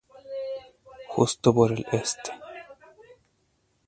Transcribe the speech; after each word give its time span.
Justo 1.09 1.53
por 1.53 1.71
el 1.73 1.85
este. 1.91 2.31